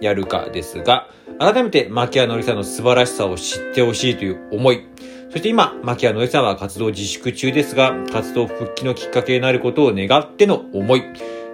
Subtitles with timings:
[0.00, 4.86] やるかですが、改めて牧原紀之さんの素晴らしさを知ってほしいという思い、
[5.30, 11.02] そして今、牧原紀之さんは活動自粛中ですが、活動復帰のきっかけになることを願っての思い、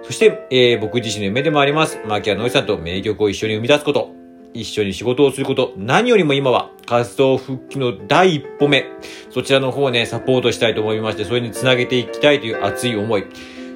[0.03, 4.11] そして、えー僕自身の夢でもあります、牧原紀之さんと名曲を一緒に生み出すこと、
[4.53, 8.85] 一緒に仕事をすること、何よりも今は活動復帰の第一歩目、
[9.31, 13.25] そちらの方をね、サポートしたいと思いまして、それにつなげていきたいという熱い思い。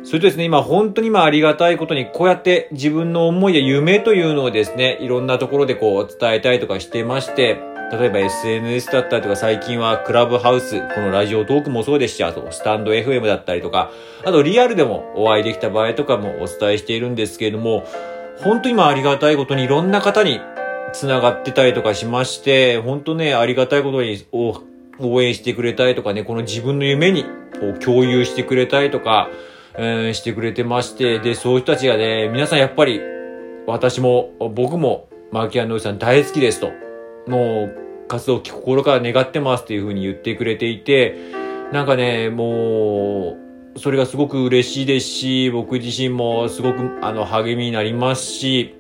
[0.08, 7.60] それとですね、今本当に今ありがたいことに、こうやって自分の思いや夢というのをですね、いろんなところでこう伝えたりとかしてまして、
[7.92, 13.92] 例えば SNS だったりとか最近はクラブハウス、このラジオトークもそうですし、あとスタンド FM だったりとか、
[14.24, 17.84] あとリアルでもお会いできた場合とかもお伝えしているんですけれども、
[18.38, 20.40] 本当に今ありがたいことにいろんな方に
[20.94, 27.26] 繋がってたりとかしまして、本当ね、ありがたいことに応援してくれたりとかね、この自分の夢に
[27.84, 29.30] 共有してくれたりとか、
[29.78, 33.00] えーしてくれてまして、で、そういう人たちがね、皆さんやっぱり、
[33.68, 36.72] 私も、僕も、マーキアンノイさん大好きですと、
[37.28, 41.16] もう、活動を心から願ってますっていうふうに言ってくれていて、
[41.72, 43.38] なんかね、も
[43.76, 48.76] う、それがすごく嬉しいですし、僕自身もすごく、あの、励みになりますし、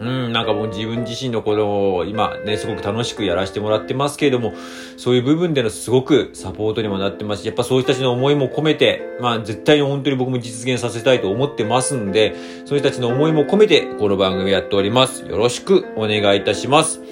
[0.00, 4.54] うん、なんかもう自分自身のことを今ね、すごく楽しくやらせてもらってますけれども、
[4.96, 15.26] そういう部分でのすごくサポートにもなってますし、やっぱそういう人たちの思いも込めて、まあ絶対に本当に僕も実現させたいと思ってますんで、そういう人たちの思いも込めてこの番組やっております。
[15.26, 17.02] よろしくお願いいたします。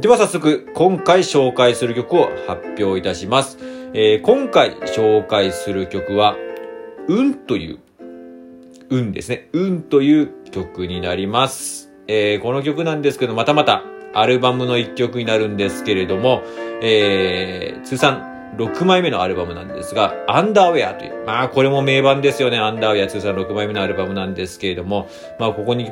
[0.00, 3.58] では早速、今回紹介する曲を発表いたします。
[3.92, 6.36] えー今回紹介する曲は、
[7.06, 7.78] 運という
[8.88, 9.50] 運ですね。
[9.52, 11.89] 運という曲になります。
[12.12, 16.42] えーこの曲なんですけど、またまたアルバムの一曲になるんですけれども、
[16.82, 18.26] えー通算
[18.56, 22.58] 6枚目のアルバムなんですが、アンダーウェアという、まあこれも名盤ですよね。
[22.58, 25.88] アンダーウェア通算6枚目のアルバムなんですけれども、まあここに、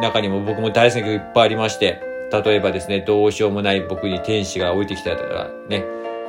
[0.00, 2.00] 中にも僕も大好きな曲いっぱいありまして、
[2.32, 5.84] 例えばですね、どうしようもない僕に天使が降りてきたとかね、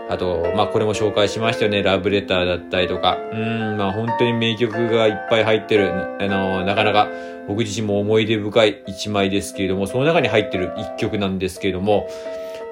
[0.09, 1.83] あと、まあ、これも紹介しましたよね。
[1.83, 3.17] ラブレターだったりとか。
[3.31, 5.93] うん、まあ、本当に名曲がいっぱい入ってる。
[6.19, 7.07] あの、なかなか
[7.47, 12.07] 僕自身も思い出深い一枚ですけれども、その中に入ってる一曲なんですけれども、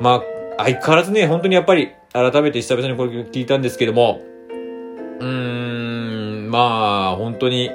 [0.02, 4.22] まあ、相変わらずね、本当にやっぱり、改めて久々にこれ聞いたんですけども、
[5.20, 7.70] うーん、まあ、本当に、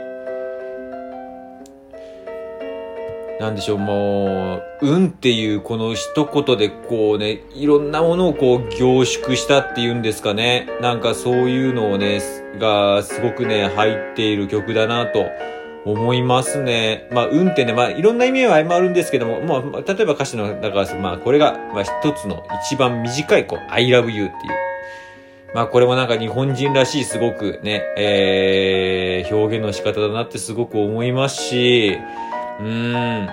[3.43, 10.69] なんでしょう、もう、運っていうこの一言でこうね、いろんなものをこう凝縮したっていうんですかね。
[10.81, 12.23] なんかそういうのをね、
[12.61, 15.27] がすごくね、入っている曲だなと
[15.85, 17.09] 思いますね。
[17.11, 24.63] まあ、運ってね、まあ、いろんな意味はあるんですけども、まあ、例えば歌詞の中から、まあ、これが、まあ、一つの一番短い、こう、I love you っていう。
[25.55, 31.99] まあこれもなんか日本人らしいすごくね、えー、表現の仕方だなってすごく思いますし、
[32.63, 33.27] うん。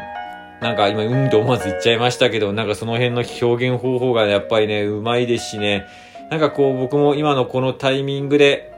[0.61, 5.85] なんか今、うんと思わず言っちゃいましたけど、なんかその辺の表現方法がやっぱりね、うまいですしね。
[6.29, 8.73] なんかこう僕も今のこのタイミングで、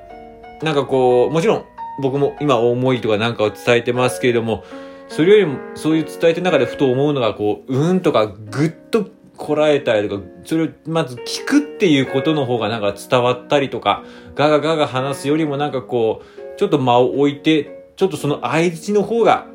[0.62, 1.66] なんかこう、もちろん
[2.02, 4.64] 僕も今思いとかなんかを伝えてますけれども、
[5.08, 14.04] それよりもそういう伝えてる中でふと思うのがこう、うんとかぐっとこらえたりとか、それをまず聞くっていうことの方がなんか伝わったりとか、
[14.36, 19.48] ガガガガ話すよりもなんかこう、ちょっと間を置いて、ちょっとその相槌の方が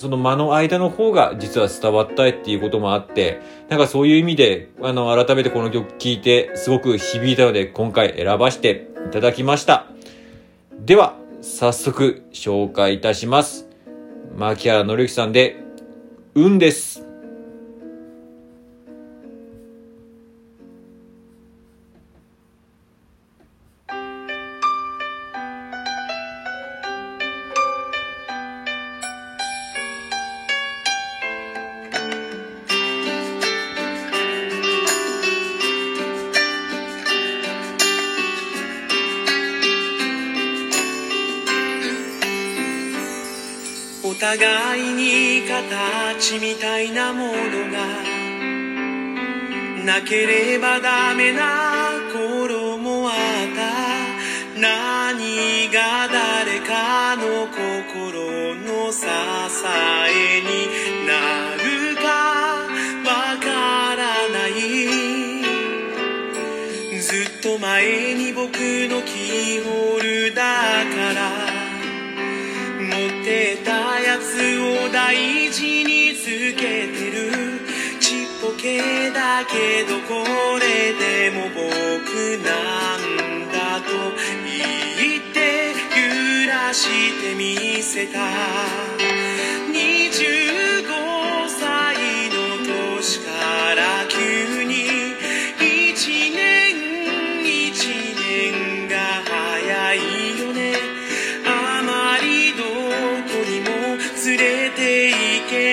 [0.00, 9.84] その間の間の方が実は伝わったいっていうこともあって、なんかそういう意味で、あの、改めてこの曲聴いて、すごく響いたので、今回選ばせていただきました。
[10.78, 13.68] では、早速紹介いたします。
[14.34, 15.62] 牧原紀之さんで、
[16.34, 17.09] 運です。
[44.36, 47.32] 互いに形みたいなもの
[47.72, 47.82] が
[49.84, 53.14] なければダメな頃もあっ
[53.56, 54.60] た。
[54.60, 59.04] 何が誰かの心の支
[60.06, 60.68] えに
[61.08, 62.68] なるか
[63.04, 64.50] わからない。
[67.00, 68.54] ずっと前に僕
[68.88, 71.60] のキーホルダーから
[72.80, 72.86] 持
[73.22, 73.99] ってた
[74.92, 77.60] 大事につけてる。
[78.00, 80.24] ちっぽけだけどこ
[80.58, 83.92] れでも僕なんだと
[84.44, 85.74] 言って
[86.44, 86.88] 揺らし
[87.22, 89.19] てみせた。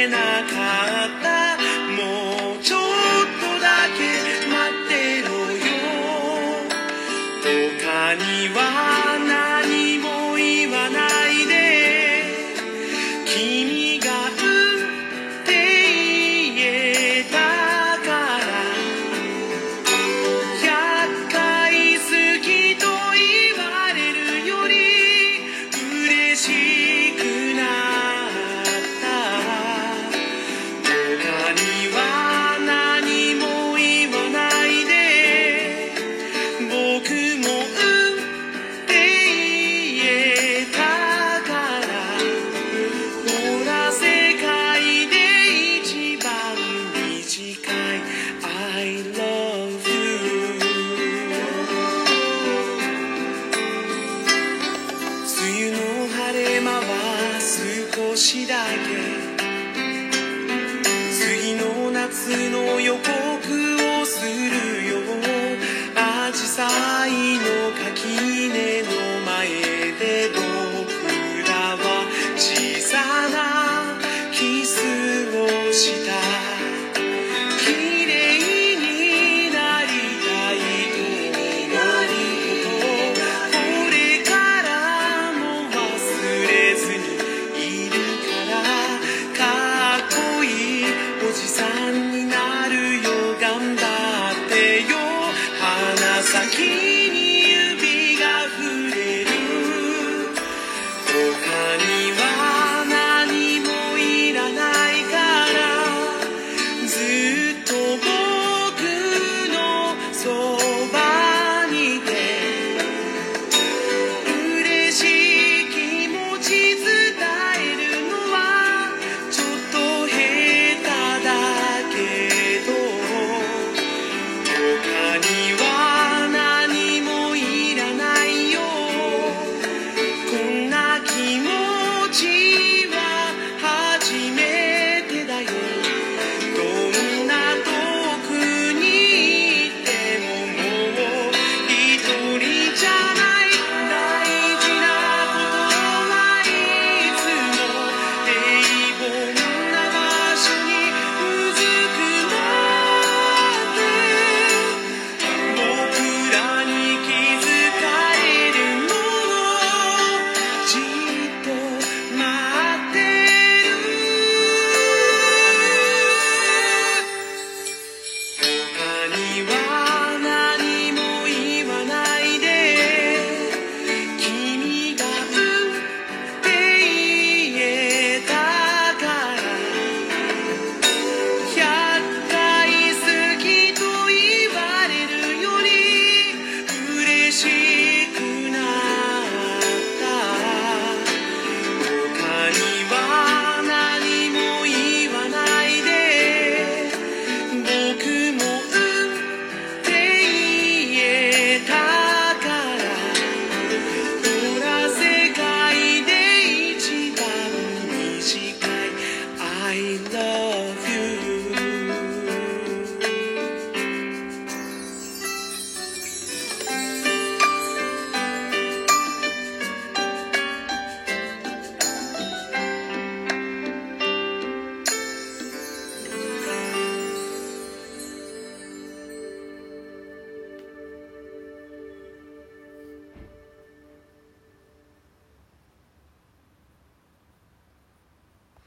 [0.09, 1.36] なかった